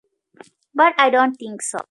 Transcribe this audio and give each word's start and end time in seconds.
But 0.73 0.95
I 0.97 1.11
don't 1.11 1.35
think 1.35 1.61
so. 1.61 1.79